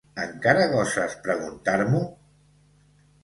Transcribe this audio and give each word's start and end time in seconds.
Encara 0.21 0.63
goses 0.71 1.15
preguntar-m'ho? 1.27 2.01